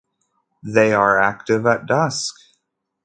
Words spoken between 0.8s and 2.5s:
are active at dusk.